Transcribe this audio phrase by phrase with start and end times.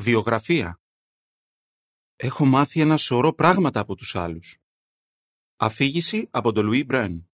[0.00, 0.80] Βιογραφία
[2.16, 4.58] Έχω μάθει ένα σωρό πράγματα από τους άλλους.
[5.56, 7.28] Αφήγηση από τον Λουί Μπρέν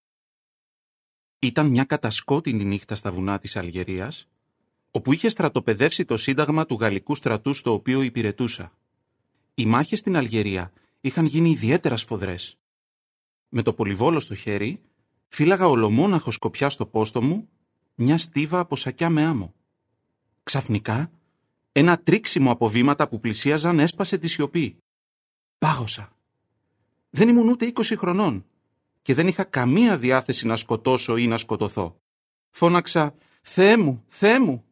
[1.39, 4.29] Ήταν μια κατασκότεινη νύχτα στα βουνά της Αλγερίας,
[4.91, 8.73] όπου είχε στρατοπεδεύσει το σύνταγμα του γαλλικού στρατού στο οποίο υπηρετούσα.
[9.55, 12.59] Οι μάχες στην Αλγερία είχαν γίνει ιδιαίτερα σφοδρές.
[13.49, 14.83] Με το πολυβόλο στο χέρι,
[15.29, 17.49] φύλαγα ολομόναχο σκοπιά στο πόστο μου
[17.95, 19.55] μια στίβα από σακιά με άμμο.
[20.43, 21.11] Ξαφνικά,
[21.77, 24.79] ένα τρίξιμο από βήματα που πλησίαζαν έσπασε τη σιωπή.
[25.59, 26.17] Πάγωσα.
[27.11, 28.47] Δεν ήμουν ούτε 20 χρονών
[29.03, 31.97] και δεν είχα καμία διάθεση να σκοτώσω ή να σκοτωθώ.
[32.51, 34.65] Φώναξα «Θεέ μου, Θεέ μου».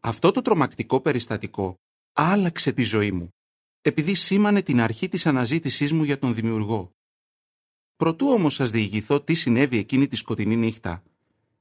[0.00, 1.74] Αυτό το τρομακτικό περιστατικό
[2.12, 3.28] άλλαξε τη ζωή μου,
[3.82, 6.90] επειδή σήμανε την αρχή της αναζήτησής μου για τον δημιουργό.
[7.96, 11.02] Προτού όμως σας διηγηθώ τι συνέβη εκείνη τη σκοτεινή νύχτα,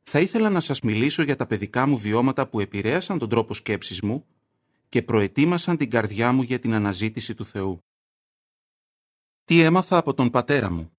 [0.04, 4.02] θα ήθελα να σας μιλήσω για τα παιδικά μου βιώματα που επηρέασαν τον τρόπο σκέψης
[4.02, 4.26] μου
[4.90, 7.86] και προετοίμασαν την καρδιά μου για την αναζήτηση του Θεού.
[9.46, 10.98] Τι έμαθα από τον πατέρα μου;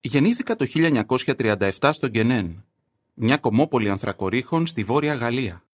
[0.00, 2.64] Γεννήθηκα το 1937 στο Γκενέν,
[3.14, 5.64] μια κομμόπολη ανθρακορίχων στη Βόρεια Γαλλία.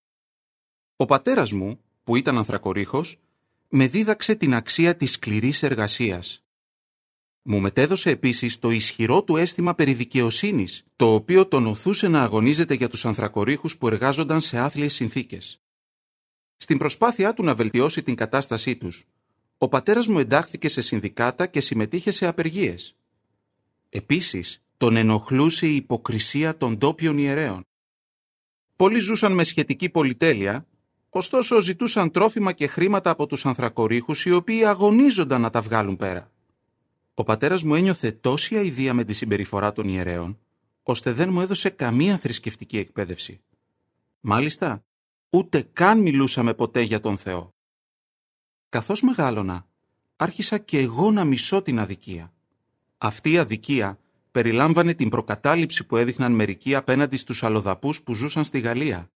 [0.96, 3.20] Ο πατέρας μου, που ήταν ανθρακορίχος,
[3.68, 6.44] με δίδαξε την αξία της σκληρής εργασίας.
[7.42, 12.74] Μου μετέδωσε επίσης το ισχυρό του αίσθημα περί δικαιοσύνης, το οποίο τον οθούσε να αγωνίζεται
[12.74, 15.61] για τους ανθρακορίχους που εργάζονταν σε άθλιες συνθήκες.
[16.62, 19.06] Στην προσπάθειά του να βελτιώσει την κατάστασή τους,
[19.58, 22.96] ο πατέρας μου εντάχθηκε σε συνδικάτα και συμμετείχε σε απεργίες.
[23.88, 27.66] Επίσης, τον ενοχλούσε η υποκρισία των ντόπιων ιερέων.
[28.76, 30.66] Πολλοί ζούσαν με σχετική πολυτέλεια,
[31.08, 36.30] ωστόσο ζητούσαν τρόφιμα και χρήματα από τους ανθρακορίχους οι οποίοι αγωνίζονταν να τα βγάλουν πέρα.
[37.14, 40.38] Ο πατέρας μου ένιωθε τόση αηδία με τη συμπεριφορά των ιερέων,
[40.82, 43.40] ώστε δεν μου έδωσε καμία θρησκευτική εκπαίδευση.
[44.20, 44.84] Μάλιστα,
[45.34, 47.54] ούτε καν μιλούσαμε ποτέ για τον Θεό.
[48.68, 49.66] Καθώς μεγάλωνα,
[50.16, 52.32] άρχισα και εγώ να μισώ την αδικία.
[52.98, 53.98] Αυτή η αδικία
[54.30, 59.10] περιλάμβανε την προκατάληψη που έδειχναν μερικοί απέναντι στους αλλοδαπούς που ζούσαν στη Γαλλία.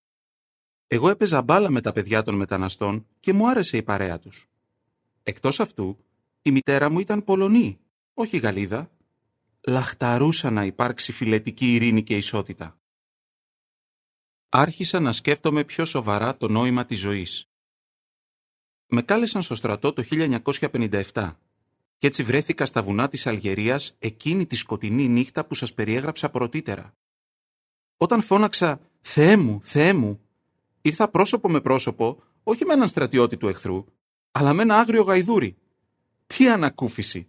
[0.86, 4.46] Εγώ έπαιζα μπάλα με τα παιδιά των μεταναστών και μου άρεσε η παρέα τους.
[5.22, 5.98] Εκτός αυτού,
[6.42, 7.78] η μητέρα μου ήταν Πολωνή,
[8.14, 8.90] όχι Γαλλίδα.
[9.60, 12.76] Λαχταρούσα να υπάρξει φιλετική ειρήνη και ισότητα
[14.58, 17.48] άρχισα να σκέφτομαι πιο σοβαρά το νόημα της ζωής.
[18.86, 21.34] Με κάλεσαν στο στρατό το 1957
[21.98, 26.94] και έτσι βρέθηκα στα βουνά της Αλγερίας εκείνη τη σκοτεινή νύχτα που σας περιέγραψα πρωτήτερα.
[27.96, 30.20] Όταν φώναξα «Θεέ μου, Θεέ μου»,
[30.82, 33.84] ήρθα πρόσωπο με πρόσωπο όχι με έναν στρατιώτη του εχθρού,
[34.32, 35.56] αλλά με ένα άγριο γαϊδούρι.
[36.26, 37.28] Τι ανακούφιση!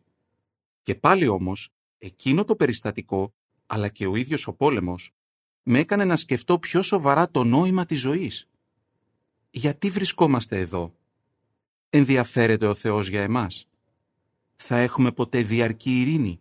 [0.82, 3.34] Και πάλι όμως, εκείνο το περιστατικό,
[3.66, 5.17] αλλά και ο ίδιος ο πόλεμος,
[5.70, 8.48] με έκανε να σκεφτώ πιο σοβαρά το νόημα της ζωής.
[9.50, 10.94] Γιατί βρισκόμαστε εδώ;
[11.90, 13.68] Ενδιαφέρεται ο Θεός για εμάς.
[14.56, 16.40] Θα έχουμε ποτέ διαρκή ειρήνη;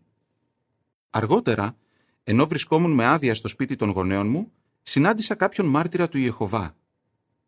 [1.10, 1.76] Αργότερα,
[2.25, 6.76] ενώ βρισκόμουν με άδεια στο σπίτι των γονέων μου, συνάντησα κάποιον μάρτυρα του Ιεχωβά.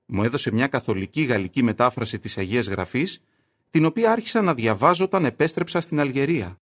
[0.06, 3.22] Μου έδωσε μια καθολική γαλλική μετάφραση της Αγίας Γραφής,
[3.71, 6.61] την οποία άρχισα να διαβάζω όταν επέστρεψα στην Αλγερία.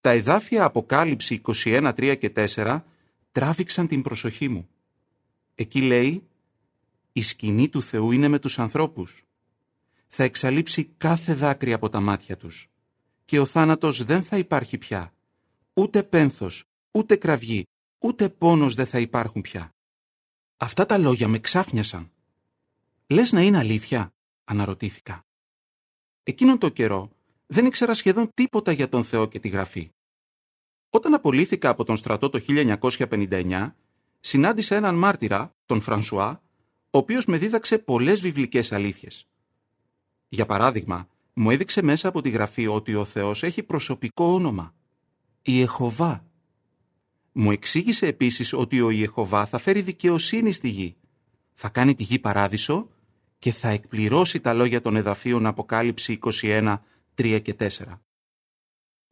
[0.00, 2.84] Τα εδάφια Αποκάλυψη 21, 3 και 4
[3.34, 4.68] τράβηξαν την προσοχή μου.
[5.54, 6.26] Εκεί λέει
[7.12, 9.24] «Η σκηνή του Θεού είναι με τους ανθρώπους.
[10.08, 12.68] Θα εξαλείψει κάθε δάκρυ από τα μάτια τους
[13.24, 15.14] και ο θάνατος δεν θα υπάρχει πια.
[15.74, 17.66] Ούτε πένθος, ούτε κραυγή,
[17.98, 19.70] ούτε πόνος δεν θα υπάρχουν πια».
[20.56, 22.10] Αυτά τα λόγια με ξάφνιασαν.
[23.06, 24.12] «Λες να είναι αλήθεια»
[24.44, 25.24] αναρωτήθηκα.
[26.22, 27.10] Εκείνον το καιρό
[27.46, 29.93] δεν ήξερα σχεδόν τίποτα για τον Θεό και τη Γραφή.
[30.96, 33.72] Όταν απολύθηκα από τον στρατό το 1959,
[34.20, 36.42] συνάντησα έναν μάρτυρα, τον Φρανσουά,
[36.90, 39.28] ο οποίος με δίδαξε πολλές βιβλικές αλήθειες.
[40.28, 44.74] Για παράδειγμα, μου έδειξε μέσα από τη γραφή ότι ο Θεός έχει προσωπικό όνομα.
[45.42, 46.24] Ιεχωβά.
[47.32, 50.96] Μου εξήγησε επίσης ότι ο Ιεχωβά θα φέρει δικαιοσύνη στη γη.
[51.52, 52.88] Θα κάνει τη γη παράδεισο
[53.38, 56.78] και θα εκπληρώσει τα λόγια των εδαφείων Αποκάλυψη 21,
[57.14, 57.68] 3 και 4.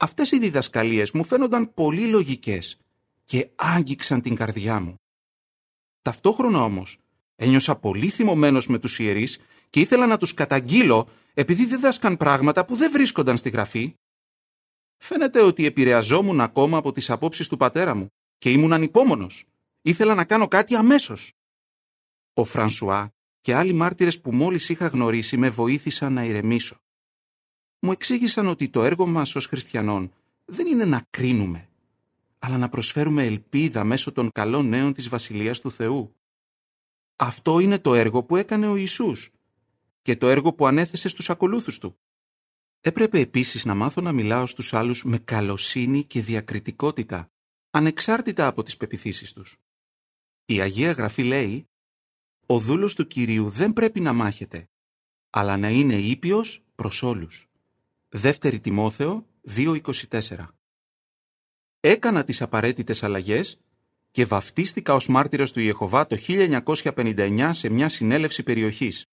[0.02, 2.78] Αυτές οι διδασκαλίες μου φαίνονταν πολύ λογικές
[3.24, 4.94] και άγγιξαν την καρδιά μου.
[6.02, 6.98] Ταυτόχρονα όμως
[7.36, 9.40] ένιωσα πολύ θυμωμένος με τους ιερείς
[9.70, 13.94] και ήθελα να τους καταγγείλω επειδή δίδασκαν πράγματα που δεν βρίσκονταν στη γραφή.
[14.96, 18.06] Φαίνεται ότι επηρεαζόμουν ακόμα από τις απόψεις του πατέρα μου
[18.38, 19.44] και ήμουν ανυπόμονος.
[19.82, 21.32] Ήθελα να κάνω κάτι αμέσως.
[22.34, 23.10] Ο Φρανσουά
[23.40, 26.81] και άλλοι μάρτυρες που μόλις είχα γνωρίσει με βοήθησαν να ηρεμήσω
[27.84, 30.12] μου εξήγησαν ότι το έργο μας ως χριστιανών
[30.44, 31.68] δεν είναι να κρίνουμε,
[32.38, 36.14] αλλά να προσφέρουμε ελπίδα μέσω των καλών νέων της Βασιλείας του Θεού.
[37.16, 39.30] Αυτό είναι το έργο που έκανε ο Ιησούς
[40.02, 41.96] και το έργο που ανέθεσε στους ακολούθους του.
[42.80, 47.30] Έπρεπε επίσης να μάθω να μιλάω στους άλλους με καλοσύνη και διακριτικότητα,
[47.70, 49.56] ανεξάρτητα από τις πεπιθήσεις τους.
[50.44, 51.68] Η Αγία Γραφή λέει
[52.46, 54.68] «Ο δούλος του Κυρίου δεν πρέπει να μάχεται,
[55.30, 57.46] αλλά να είναι ήπιος προς όλους».
[58.14, 60.20] Δεύτερη Τιμόθεο 2.24
[61.80, 63.60] Έκανα τις απαραίτητες αλλαγές
[64.10, 69.06] και βαφτίστηκα ως μάρτυρος του Ιεχωβά το 1959 σε μια συνέλευση περιοχής.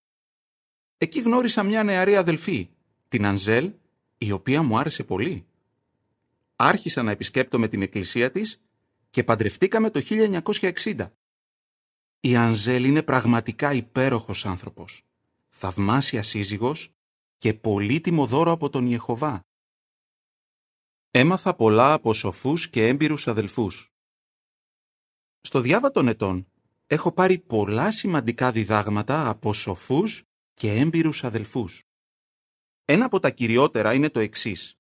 [0.98, 2.70] Εκεί γνώρισα μια νεαρή αδελφή,
[3.08, 3.74] την Ανζέλ,
[4.18, 5.46] η οποία μου άρεσε πολύ.
[6.56, 8.62] Άρχισα να επισκέπτομαι την εκκλησία της
[9.10, 10.02] και παντρευτήκαμε το
[10.84, 11.12] 1960.
[12.20, 15.06] Η Ανζέλ είναι πραγματικά υπέροχος άνθρωπος,
[15.50, 16.94] θαυμάσια σύζυγος
[17.40, 19.44] και πολύτιμο δώρο από τον Ιεχωβά.
[21.12, 23.92] Έμαθα πολλά από σοφούς και έμπειρους αδελφούς.
[25.42, 26.48] Στο διάβα των ετών
[26.88, 31.84] έχω πάρει πολλά σημαντικά διδάγματα από σοφούς και έμπειρους αδελφούς.
[32.86, 34.78] Ένα από τα κυριότερα είναι το εξής.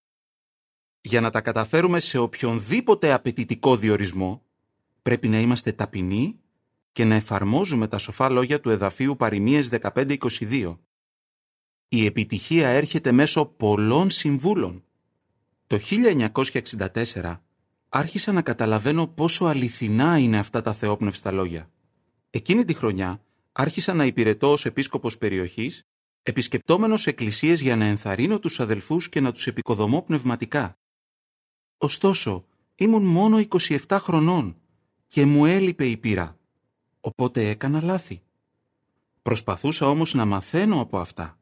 [1.02, 4.44] Για να τα καταφέρουμε σε οποιονδήποτε απαιτητικό διορισμό,
[5.02, 6.40] πρέπει να είμαστε ταπεινοί
[6.92, 10.78] και να εφαρμόζουμε τα σοφά λόγια του εδαφίου Παριμίες 15-22.
[11.92, 14.84] Η επιτυχία έρχεται μέσω πολλών συμβούλων.
[15.68, 15.80] Το
[17.14, 17.40] 1964
[17.90, 21.70] άρχισα να καταλαβαίνω πόσο αληθινά είναι αυτά τα θεόπνευστα λόγια.
[22.30, 23.22] Εκείνη τη χρονιά
[23.52, 25.88] άρχισα να υπηρετώ ως επίσκοπος περιοχής,
[26.24, 30.78] επισκεπτόμενος εκκλησίες για να ενθαρρύνω τους αδελφούς και να τους επικοδομώ πνευματικά.
[31.78, 32.46] Ωστόσο,
[32.76, 34.58] ήμουν μόνο 27 χρονών
[35.08, 36.38] και μου έλειπε η πείρα,
[37.02, 38.22] οπότε έκανα λάθη.
[39.22, 41.39] Προσπαθούσα όμως να μαθαίνω από αυτά.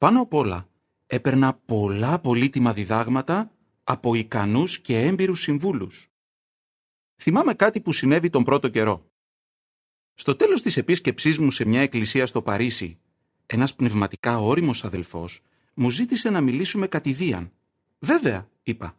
[0.00, 0.68] Πάνω απ' όλα,
[1.06, 3.52] έπαιρνα πολλά πολύτιμα διδάγματα
[3.84, 6.10] από ικανούς και έμπειρους συμβούλους.
[7.16, 9.10] Θυμάμαι κάτι που συνέβη τον πρώτο καιρό.
[10.14, 12.98] Στο τέλος της επίσκεψής μου σε μια εκκλησία στο Παρίσι,
[13.46, 15.42] ένας πνευματικά όριμος αδελφός
[15.74, 17.52] μου ζήτησε να μιλήσουμε κατηδίαν.
[17.98, 18.96] «Βέβαια», είπα.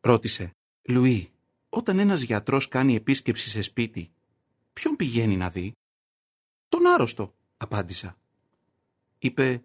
[0.00, 0.50] Ρώτησε,
[0.82, 1.30] «Λουί,
[1.68, 4.10] όταν ένας γιατρός κάνει επίσκεψη σε σπίτι,
[4.72, 5.72] ποιον πηγαίνει να δει»
[6.68, 8.16] «Τον άρρωστο», απάντησα.
[9.18, 9.62] Είπε,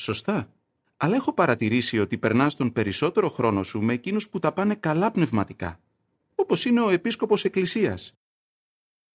[0.00, 0.52] «Σωστά,
[0.96, 5.10] αλλά έχω παρατηρήσει ότι περνάς τον περισσότερο χρόνο σου με εκείνους που τα πάνε καλά
[5.10, 5.80] πνευματικά,
[6.34, 8.14] όπως είναι ο επίσκοπος εκκλησίας.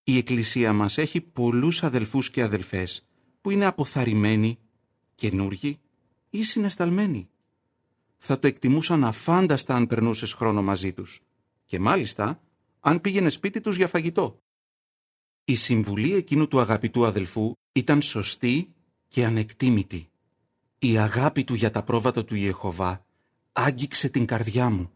[0.03, 3.07] Η εκκλησία μας έχει πολλούς αδελφούς και αδελφές
[3.41, 4.59] που είναι αποθαρρυμένοι,
[5.15, 5.79] καινούργοι
[6.29, 7.29] ή συναισθαλμένοι.
[8.17, 11.21] Θα το εκτιμούσαν αφάνταστα αν περνούσες χρόνο μαζί τους
[11.65, 12.41] και μάλιστα
[12.79, 14.39] αν πήγαινε σπίτι τους για φαγητό.
[15.45, 18.73] Η συμβουλή εκείνου του αγαπητού αδελφού ήταν σωστή
[19.07, 20.09] και ανεκτήμητη.
[20.87, 23.05] Η αγάπη του για τα πρόβατα του Ιεχωβά
[23.51, 24.91] άγγιξε την καρδιά μου.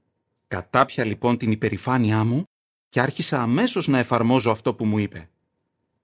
[0.47, 2.43] Κατάπια λοιπόν την υπερηφάνειά μου
[2.89, 5.29] και άρχισα αμέσως να εφαρμόζω αυτό που μου είπε.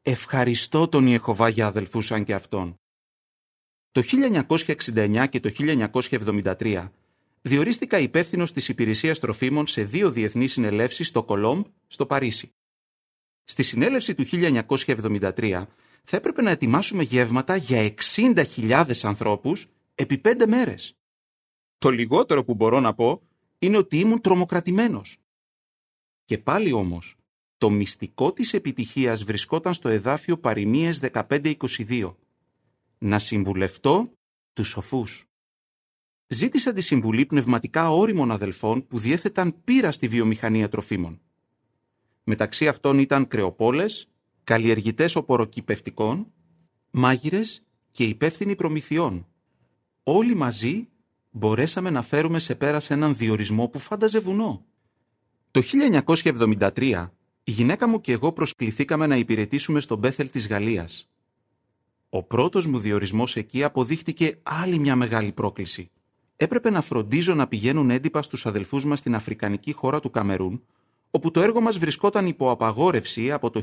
[0.01, 2.79] Ευχαριστώ τον Ιεχωβά για αδελφούς σαν και αυτόν.
[3.91, 4.01] Το
[4.47, 5.51] 1969 και το
[6.59, 6.89] 1973
[7.41, 12.51] διορίστηκα υπεύθυνος της υπηρεσίας τροφίμων σε δύο διεθνείς συνελεύσεις στο Κολόμπ, στο Παρίσι.
[13.43, 15.65] Στη συνέλευση του 1973
[16.03, 20.97] θα έπρεπε να ετοιμάσουμε γεύματα για 60.000 ανθρώπους επί πέντε μέρες.
[21.77, 23.21] Το λιγότερο που μπορώ να πω
[23.59, 25.17] είναι ότι ήμουν τρομοκρατημένος.
[26.25, 27.15] Και πάλι όμως,
[27.57, 32.15] το μυστικό της επιτυχίας βρισκόταν στο εδάφιο Παριμίες 15-22.
[32.97, 34.11] Να συμβουλευτώ
[34.53, 35.25] τους σοφούς.
[36.27, 41.21] Ζήτησα τη συμβουλή πνευματικά όριμων αδελφών που διέθεταν πείρα στη βιομηχανία τροφίμων.
[42.23, 44.09] Μεταξύ αυτών ήταν κρεοπόλες,
[44.43, 46.33] καλλιεργητές οποροκυπευτικών,
[46.91, 49.27] μάγειρες και υπεύθυνοι προμηθειών.
[50.07, 50.87] Όλοι μαζί
[51.31, 54.65] μπορέσαμε να φέρουμε σε πέρα σε έναν διορισμό που φάνταζε βουνό.
[55.51, 55.61] Το
[56.21, 57.09] 1973
[57.43, 61.09] η γυναίκα μου και εγώ προσκληθήκαμε να υπηρετήσουμε στον Μπέθελ της Γαλλίας.
[62.09, 65.91] Ο πρώτος μου διορισμός εκεί αποδείχτηκε άλλη μια μεγάλη πρόκληση.
[66.35, 70.63] Έπρεπε να φροντίζω να πηγαίνουν έντυπα στους αδελφούς μας στην αφρικανική χώρα του Καμερούν,
[71.11, 73.61] όπου το έργο μας βρισκόταν υπό απαγόρευση από το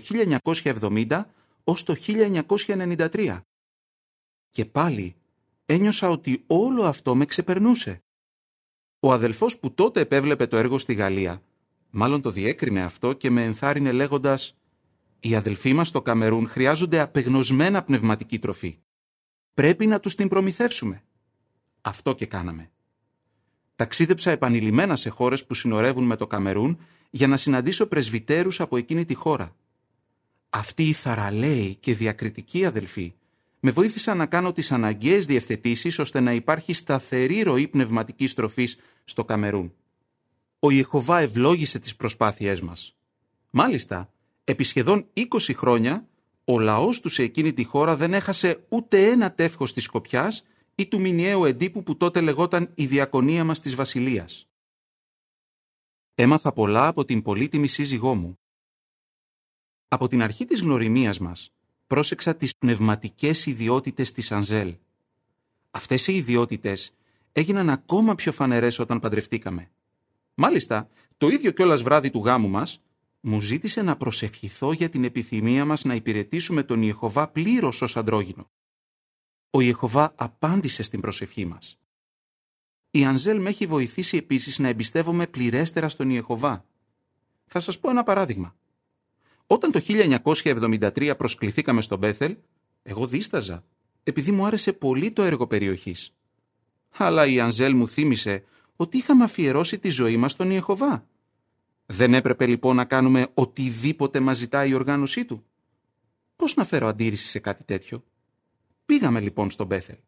[0.62, 1.25] 1970
[1.64, 3.40] ως το 1993.
[4.50, 5.14] Και πάλι
[5.73, 8.02] ένιωσα ότι όλο αυτό με ξεπερνούσε.
[9.00, 11.43] Ο αδελφός που τότε επέβλεπε το έργο στη Γαλλία,
[11.91, 14.57] μάλλον το διέκρινε αυτό και με ενθάρρυνε λέγοντας
[15.21, 18.79] «Οι αδελφοί μας στο Καμερούν χρειάζονται απεγνωσμένα πνευματική τροφή.
[19.55, 21.02] Πρέπει να τους την προμηθεύσουμε».
[21.81, 22.71] Αυτό και κάναμε.
[23.76, 26.79] Ταξίδεψα επανειλημμένα σε χώρες που συνορεύουν με το Καμερούν
[27.11, 29.57] για να συναντήσω πρεσβυτέρους από εκείνη τη χώρα.
[30.50, 33.14] Αυτοί οι θαραλέοι και διακριτικοί αδελφοί
[33.64, 39.25] με βοήθησαν να κάνω τις αναγκαίες διευθετήσεις ώστε να υπάρχει σταθερή ροή πνευματικής τροφής στο
[39.25, 39.75] Καμερούν.
[40.59, 42.97] Ο Ιεχωβά ευλόγησε τις προσπάθειές μας.
[43.50, 44.12] Μάλιστα,
[44.45, 46.09] επί σχεδόν 20 χρόνια
[46.45, 50.87] ο λαός τους σε εκείνη τη χώρα δεν έχασε ούτε ένα τεύχος της Σκοπιάς ή
[50.87, 54.49] του μηνιαίου εντύπου που τότε λεγόταν η διακονία μας της Βασιλείας.
[56.14, 58.38] Έμαθα πολλά από την πολύτιμη σύζυγό μου.
[59.88, 61.52] Από την αρχή της γνωριμίας μας,
[61.92, 64.75] πρόσεξα τις πνευματικές ιδιότητες της Ανζέλ.
[65.70, 66.94] Αυτές οι ιδιότητες
[67.32, 69.70] έγιναν ακόμα πιο φανερές όταν παντρευτήκαμε.
[70.34, 72.82] Μάλιστα, το ίδιο κιόλας βράδυ του γάμου μας,
[73.20, 78.50] μου ζήτησε να προσευχηθώ για την επιθυμία μας να υπηρετήσουμε τον Ιεχωβά πλήρως ως αντρόγινο.
[79.50, 81.78] Ο Ιεχωβά απάντησε στην προσευχή μας.
[82.90, 86.64] Η Ανζέλ με έχει βοηθήσει επίσης να εμπιστεύομαι πληρέστερα στον Ιεχωβά.
[87.46, 88.56] Θα σας πω ένα παράδειγμα.
[89.52, 92.37] Όταν το 1973 προσκληθήκαμε στον Μπέθελ,
[92.82, 93.64] εγώ δίσταζα,
[94.04, 96.14] επειδή μου άρεσε πολύ το έργο περιοχής.
[96.97, 98.44] Αλλά η Ανζέλ μου θύμισε
[98.76, 101.06] ότι είχαμε αφιερώσει τη ζωή μας στον Ιεχωβά.
[101.87, 105.44] Δεν έπρεπε λοιπόν να κάνουμε οτιδήποτε μας ζητάει η οργάνωσή του.
[106.37, 108.04] Πώς να φέρω αντίρρηση σε κάτι τέτοιο;
[108.87, 109.99] Πήγαμε λοιπόν στον Μπέθελ.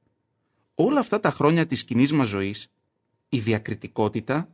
[0.75, 2.73] Όλα αυτά τα χρόνια της κοινής μας ζωής,
[3.29, 4.51] η διακριτικότητα,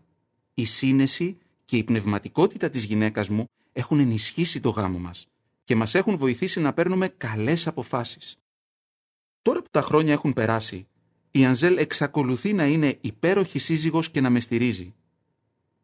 [0.55, 5.29] η σύνεση και η πνευματικότητα της γυναίκας μου έχουν ενισχύσει το γάμο μας
[5.65, 8.39] και μας έχουν βοηθήσει να παίρνουμε καλές αποφάσεις.
[9.43, 10.87] Τώρα που τα χρόνια έχουν περάσει,
[11.31, 14.95] η Ανζέλ εξακολουθεί να είναι υπέροχη σύζυγος και να με στηρίζει.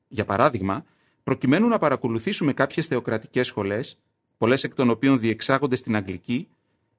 [0.09, 0.85] Για παράδειγμα,
[1.23, 3.99] προκειμένου να παρακολουθήσουμε κάποιες θεοκρατικές σχολές,
[4.39, 6.49] πολλές εκ των οποίων διεξάγονται στην Αγγλική,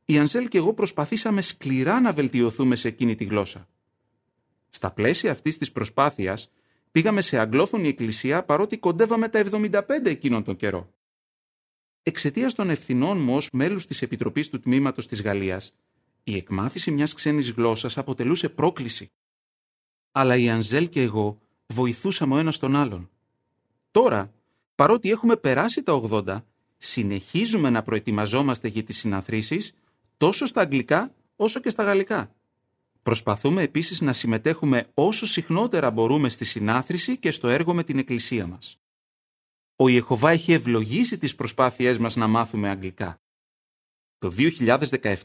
[0.06, 3.68] η Ανζέλ και εγώ προσπαθήσαμε σκληρά να βελτιωθούμε σε εκείνη τη γλώσσα.
[4.70, 6.52] Στα πλαίσια αυτής της προσπάθειας,
[6.98, 10.94] πήγαμε σε αγγλόφωνη εκκλησία παρότι κοντεύαμε τα 75 εκείνον τον καιρό.
[12.04, 15.74] Εξαιτίας των ευθυνών μου ως μέλους της Επιτροπής του Τμήματος της Γαλλίας,
[16.24, 19.12] η εκμάθηση μιας ξένης γλώσσας αποτελούσε πρόκληση.
[20.12, 23.10] Αλλά η Ανζέλ και εγώ βοηθούσαμε ο ένας τον άλλον.
[23.92, 24.34] Τώρα,
[24.76, 26.44] παρότι έχουμε περάσει τα 80,
[26.78, 29.74] συνεχίζουμε να προετοιμαζόμαστε για τις συναθρήσεις
[30.18, 32.36] τόσο στα αγγλικά όσο και στα γαλλικά.
[33.08, 38.48] Προσπαθούμε επίσης να συμμετέχουμε όσο συχνότερα μπορούμε στη συνάθρηση και στο έργο με την Εκκλησία
[38.48, 38.80] μας.
[39.76, 43.22] Ο Ιεχωβά έχει ευλογήσει τις προσπάθειές μας να μάθουμε αγγλικά.
[44.18, 44.34] Το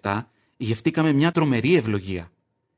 [0.01, 0.23] 2017
[0.57, 2.33] γευτήκαμε μια τρομερή ευλογία.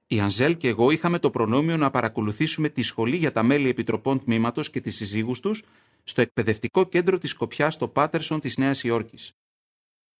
[0.06, 4.24] Η Ανζέλ και εγώ είχαμε το προνόμιο να παρακολουθήσουμε τη σχολή για τα μέλη επιτροπών
[4.24, 5.62] τμήματος και τις συζύγους τους
[6.04, 9.32] στο εκπαιδευτικό κέντρο της Σκοπιά στο Πάτερσον της Νέας Υόρκης.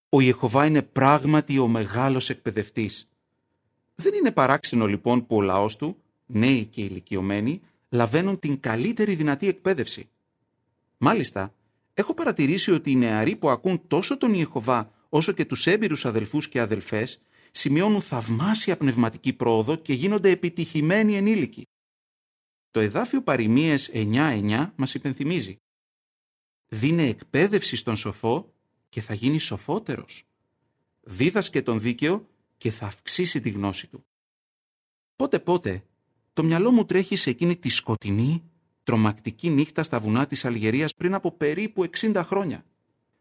[0.09, 3.09] Ο Ιεχωβά είναι πράγματι ο μεγάλος εκπαιδευτής.
[3.95, 5.97] Δεν είναι παράξενο λοιπόν που ο λαός του,
[6.27, 10.09] νέοι και ηλικιωμένοι, λαβαίνουν την καλύτερη δυνατή εκπαίδευση.
[10.99, 11.55] Μάλιστα,
[11.95, 16.49] έχω παρατηρήσει ότι οι νεαροί που ακούν τόσο τον Ιεχωβά όσο και τους έμπειρους αδελφούς
[16.49, 17.21] και αδελφές
[17.51, 21.67] σημειώνουν θαυμάσια πνευματική πρόοδο και γίνονται επιτυχημένοι ενήλικοι.
[22.71, 25.57] Το εδάφιο παροιμίες 9-9 μας υπενθυμίζει.
[26.69, 28.53] Δίνε εκπαίδευση στον σοφό
[28.89, 30.25] και θα γίνει σοφότερος.
[31.01, 32.29] Δίδασκε τον δίκαιο
[32.64, 34.04] και θα αυξήσει τη γνώση του.
[35.16, 35.83] Πότε πότε
[36.33, 38.42] το μυαλό μου τρέχει σε εκείνη τη σκοτεινή,
[38.85, 42.64] τρομακτική νύχτα στα βουνά της Αλγερίας πριν από περίπου 60 χρόνια.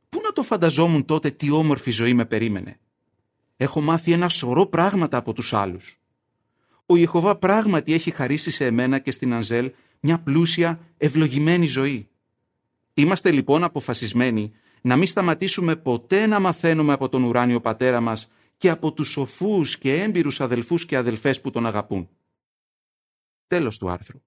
[0.10, 2.80] Πού να το φανταζόμουν τότε τι όμορφη ζωή με περίμενε.
[3.58, 6.00] Έχω μάθει ένα σωρό πράγματα από τους άλλους.
[6.86, 12.08] Ο Ιεχωβά πράγματι έχει χαρίσει σε εμένα και στην Ανζέλ μια πλούσια, ευλογημένη ζωή.
[12.94, 18.30] Είμαστε λοιπόν αποφασισμένοι να μην σταματήσουμε ποτέ να μαθαίνουμε από τον ουράνιο πατέρα μας
[18.64, 22.10] και από τους σοφούς και έμπειρους αδελφούς και αδελφές που τον αγαπούν.
[23.48, 24.22] Τέλος του άρθρου.